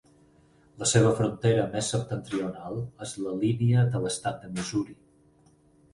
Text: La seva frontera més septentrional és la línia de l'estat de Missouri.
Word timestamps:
La 0.83 0.87
seva 0.91 1.11
frontera 1.19 1.67
més 1.75 1.91
septentrional 1.95 2.81
és 3.07 3.15
la 3.27 3.37
línia 3.45 3.87
de 3.93 4.05
l'estat 4.07 4.45
de 4.47 4.51
Missouri. 4.57 4.99